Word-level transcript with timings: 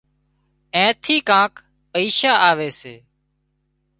اين 0.75 0.89
ٿي 1.03 1.15
ڪانڪ 1.29 1.53
پئيشا 1.91 2.31
آوي 2.49 2.69
سي 2.79 2.95